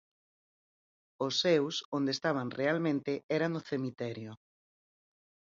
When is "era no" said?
3.37-3.61